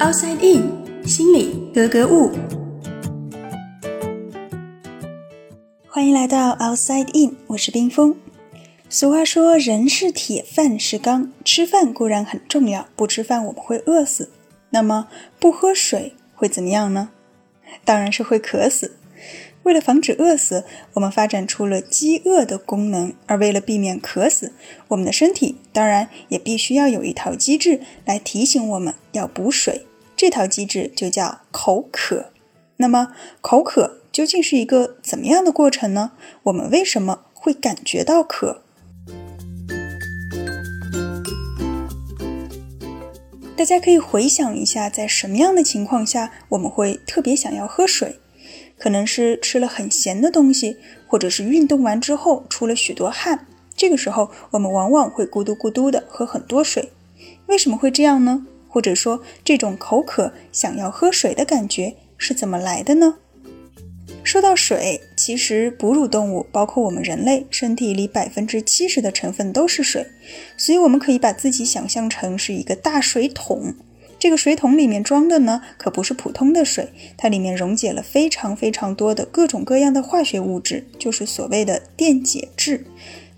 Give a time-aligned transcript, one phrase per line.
[0.00, 2.30] Outside In，心里格格物。
[5.86, 8.16] 欢迎来到 Outside In，我是冰峰。
[8.88, 11.30] 俗话说，人是铁，饭是钢。
[11.44, 14.30] 吃饭固然很重要，不吃饭我们会饿死。
[14.70, 15.08] 那么
[15.38, 17.10] 不喝水会怎么样呢？
[17.84, 18.96] 当然是会渴死。
[19.64, 20.64] 为了防止饿死，
[20.94, 24.54] 我们发展出了饥饿的功能；而为了避免渴死，
[24.88, 29.84] 我们的身体当然也必须要有一套机制来提醒我们要补水。
[30.20, 32.26] 这套机制就叫口渴。
[32.76, 36.12] 那么，口渴究竟是一个怎么样的过程呢？
[36.42, 38.60] 我们为什么会感觉到渴？
[43.56, 48.16] 大家可以回想一下，在什么样的情况下我们会特别想要喝水？
[48.76, 56.92] 可能是吃了很咸的东西，或者是运动完之后出了许多汗，这个时候我们往往会咕嘟咕嘟的喝很多水。
[57.46, 58.46] 为什么会这样呢？
[58.70, 63.16] 或者说这种口渴想要喝水的感觉是怎么来的呢？
[64.22, 70.06] 说到水，其实哺乳动物，包括我们人类，身体里百分之七十的成分都是水，
[70.56, 73.74] 所以我们可以把自己想象成是一个大水桶。
[74.18, 82.84] 这个水桶里面装的呢，可不是普通的水，它里面溶解了非常非常多的各种各样的化学物质，就是所谓的电解质。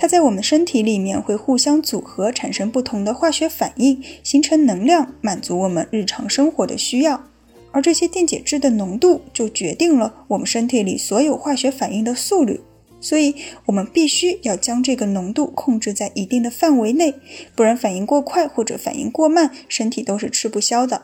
[0.00, 7.22] 它在我们身体里面会互相组合，产生不同的化学反应，形成能量，满足我们日常生活的需要。
[7.70, 12.62] 而这些电解质的浓度就决定了我们身体里所有化学反应的速率，
[12.98, 13.34] 所以
[13.66, 17.12] 我们必须要将这个浓度控制在一定的范围内，
[17.54, 21.02] 不然反应过快或者反应过慢，身体都是吃不消的。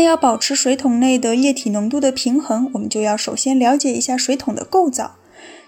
[0.00, 5.16] 那要保持水桶内的液体浓度的平衡，我们就要首先了解一下水桶的构造。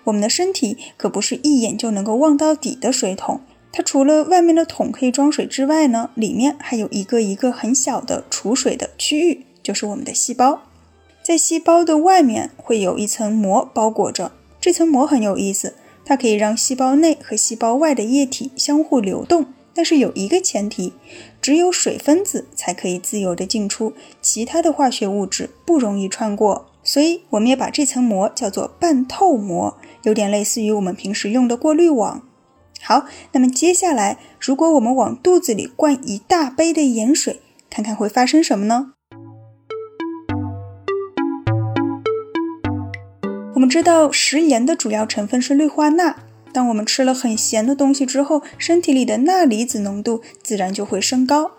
[0.05, 3.42] 我们的身体可不是一眼就能够望到底的水桶。
[3.70, 10.62] 它除了外面的桶可以装水之外呢，里面还有一个一个很小的储水的区域，就是我们的细胞。
[11.22, 15.75] 在细胞的外面会有一层膜包裹着，这层膜很有意思，
[16.06, 19.44] 它可以让细胞内和细胞外的液体相互流动。
[19.75, 20.93] 但是有一个前提，
[21.41, 26.66] 只有水分子才可以自由的进出，其他的化学物质不容易穿过。
[26.84, 32.22] 所以我们也把这层膜叫做半透膜，有点类似于我们平时用的过滤网。
[32.81, 37.41] 好，那么接下来，如果我们往肚子里灌一大杯的盐水，
[37.71, 38.94] 看看会发生什么呢？
[43.55, 46.16] 我们知道食盐的主要成分是氯化钠，
[46.52, 51.52] 当我们吃了很咸的东西之后，身体里的钠离子浓度自然就会升高。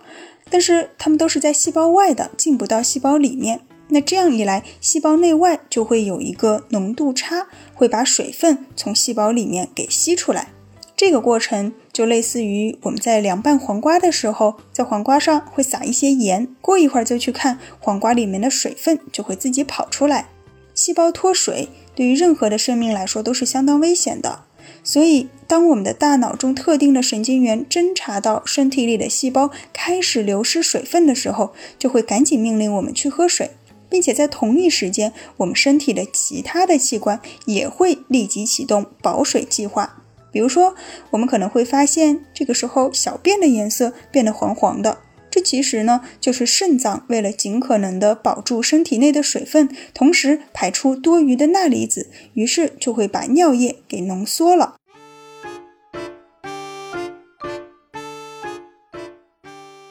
[0.49, 3.61] 但是它们都是在细胞外的，进不到细胞里面。
[3.89, 10.49] 那这样一来，细胞内外就会有一个浓度差，会把水分从细胞里面给吸出来。
[10.95, 20.29] 这个过程就类似于我们在凉拌黄瓜的时候，在黄瓜上会撒一些盐，过一会儿就去看黄瓜里面的水分就会自己跑出来。
[20.73, 24.45] 细胞脱水对于任何的生命来说都是相当危险的，
[24.83, 33.51] 所以当我们的大脑中特定的神经元侦察到身体里的细胞开始流失水分的时候，就会赶紧命令我们去喝水，
[33.89, 39.99] 并且在同一时间，我们身体的其他的器官也会立即启动保水计划。
[40.31, 40.73] 比如说，
[41.11, 44.97] 我们可能会发现，这个时候小便的颜色变得黄黄的，
[45.33, 54.75] 这其实呢就是肾脏为了尽可能的保住身体内的水分，同时排出多余的钠离子，于是就会把尿液给浓缩了。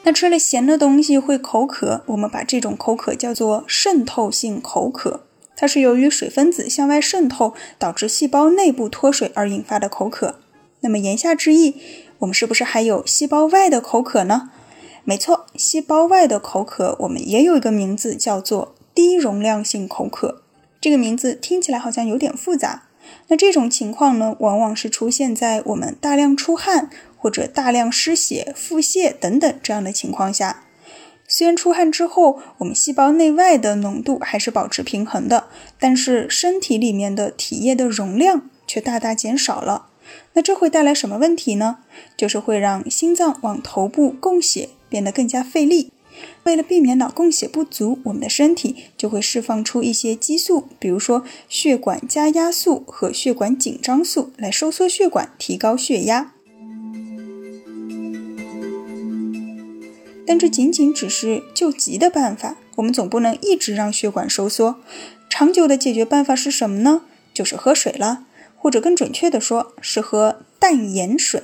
[0.05, 5.25] 那吃了咸的东西会口渴，我们把这种口渴叫做渗透性口渴。
[5.57, 10.39] 它是由于水分子向外渗透，导致细胞内部脱水而引发的口渴。
[10.79, 11.75] 那么言下之意，
[12.19, 14.51] 我们是不是还有细胞外的口渴呢？
[15.05, 20.43] 没错，细胞外的口渴我们也有一个名字，叫做低容量性口渴。
[20.79, 22.83] 这个名字听起来好像有点复杂。
[23.27, 30.63] 那这种情况呢，往往是出现在我们大量出汗或者大量失血、腹泻等等这样的情况下。
[31.27, 35.47] 虽然出汗之后，我们细胞内外的浓度还是保持平衡的，
[35.79, 39.87] 但是身体里面的体液的容量却大大减少了。
[40.33, 41.79] 那这会带来什么问题呢？
[42.15, 45.89] 就是会让心脏往头部供血变得更加费力。
[46.43, 56.33] 为了避免脑供血不足，我们的身体就会释放出一些激素，比如说血管加压素和血管紧张素，来收缩血管，提高血压。
[60.27, 64.75] 但这仅仅只是救急的办法，我们总不能一直让血管收缩。
[65.27, 67.01] 长久的解决办法是什么呢？
[67.33, 68.25] 就是喝水了，
[68.55, 71.41] 或者更准确的说，是喝淡盐水。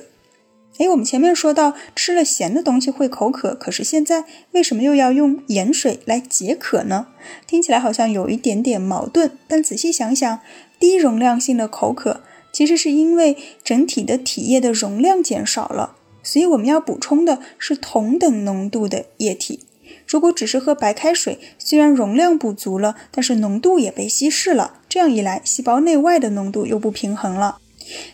[0.80, 7.08] 诶，我们前面说到吃了咸的东西会口渴，可是现在为什么又要用盐水来解渴呢？
[7.46, 10.40] 听起来好像有一点点矛盾，但仔细想想，
[10.78, 19.60] 低容量性的口渴其实是因为整体的体液的容量减少了，所以我们要补充的是同等浓度的液体。
[20.06, 27.58] 如果只是喝白开水，虽然容量补足了，但是浓度也被稀释了，这样一来，细胞内外的浓度又不平衡了。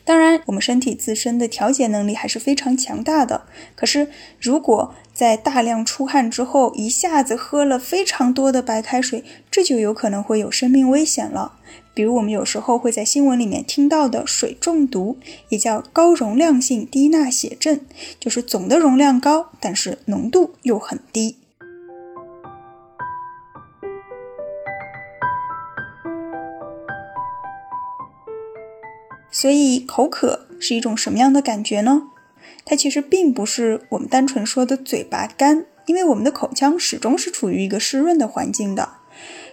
[0.05, 3.43] 当然，我们身体自身的调节能力还是非常强大的。
[3.75, 4.08] 可是，
[4.40, 11.52] 如果在大量出汗之后一下子喝了非常多的白开水，这就有可能会有生命危险了。
[11.94, 15.17] 比如，我们有时候会在新闻里面听到的水中毒，
[15.49, 17.81] 也叫高容量性低钠血症，
[18.20, 21.37] 就是总的容量高，但是浓度又很低。
[29.38, 32.05] 所以，口渴是一种什么样的感觉呢？
[32.65, 38.94] 它其实并不是我们单纯说的嘴巴干，因为我们的口腔始终是处于一个湿润的环境的。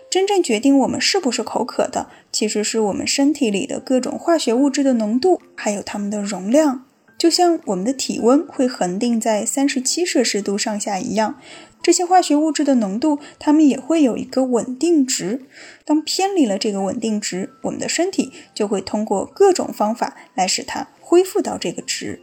[0.09, 6.85] 真正决定我们是不是口渴的，其实是我们身体里的各种化学物质的浓度，还有它们的容量。
[7.23, 11.39] 就像我们的体温会恒定在三十七摄氏度上下一样。
[11.81, 15.45] 这些化学物质的浓度，它们也会有一个稳定值。
[15.85, 22.21] 当偏离了这个稳定值，我们的身体就会通过各种方法来使它恢复到这个值。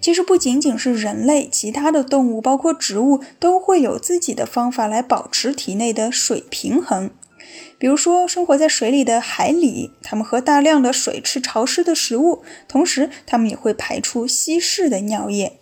[0.00, 7.10] 其实不仅仅是人类，其他的动物，包括植物，都会有自己的方法来保持体内的水平衡。
[7.78, 15.58] 比如说，生活在水里的海里，它们喝大量的水，吃潮湿的食物，同时它们也会排出稀释的尿液。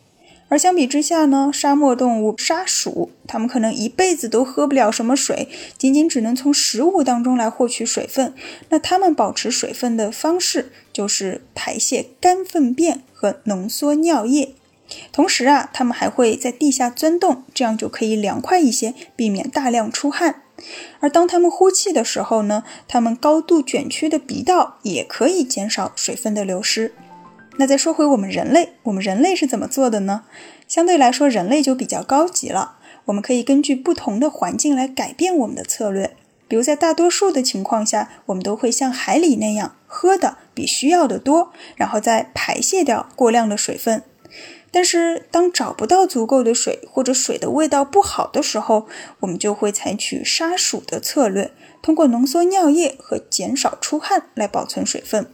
[0.48, 5.48] 而相比之下呢，沙漠动物沙鼠，它们可能一辈子都喝不了什么水，
[5.78, 8.34] 仅仅只能从食物当中来获取水分。
[8.68, 14.54] 那它们保持水分的方式就是排泄干粪便和浓缩尿液。
[15.10, 20.42] 同时啊，它们还会在地下钻洞，这样就可以凉快一些，避免大量出汗。
[21.00, 26.94] 而当它们呼气的时候呢，它们高度卷曲的鼻道也可以减少水分的流失。
[27.58, 30.24] 那再说回我们人类，我们人类是怎么做的呢？
[30.66, 32.78] 相对来说，人类就比较高级了。
[33.06, 36.16] 我们可以根据不同的环境来改变我们的策略。
[36.48, 44.02] 比如在大多数的情况下，我们都会像海里那样喝的比需要的多，然后再排泄掉过量的水分。
[44.72, 48.88] 但是当找不到足够的水，或者水的味道不好的时候，
[49.20, 55.26] 我们就会采取杀鼠的策略，通过浓缩尿液和减少出汗来保存水分。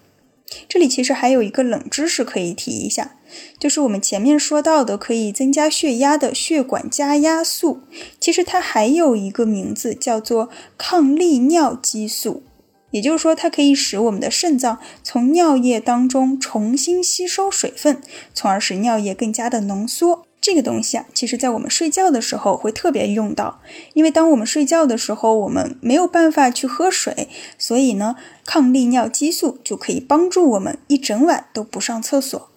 [0.67, 3.17] 这里其实还有一个冷知识可以提一下，
[3.59, 7.83] 就是我们前面说到的可以增加血压的血管加压素，
[8.19, 10.49] 其实它还有一个名字叫做
[10.79, 12.43] 抗利尿激素，
[12.91, 18.01] 也就是说它可以使我们的肾脏从尿液当中重新吸收水分，
[18.35, 20.25] 从而使尿液更加的浓缩。
[20.41, 23.61] 这个东西啊，其实在我们睡觉的时候会特别用到，
[23.93, 28.15] 因为当我们睡觉的时候，我们没有办法去喝水，所以呢，
[28.47, 32.48] 抗利尿激素就可以帮助我们一整晚都不上厕所。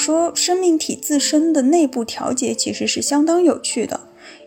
[0.00, 4.00] 说，生命体自身的内部调节其实是相当有趣的。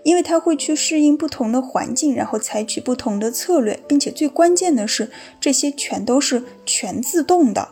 [0.03, 5.09] 因为它会去适应不同的环境，然后采取不同的策略，并且最关键的是，
[5.39, 7.69] 这些全都是全自动的。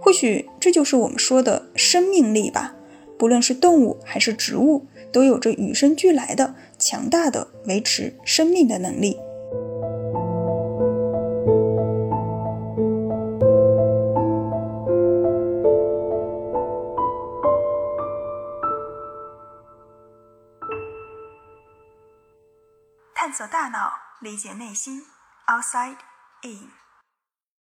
[0.00, 2.76] 或许这就是我们说的生命力吧。
[3.18, 9.16] 不论是动物还是植物，都有着与生俱来的强大的维持生命的能力。
[24.20, 25.02] 理解内心
[25.46, 25.96] ，outside
[26.42, 26.79] in。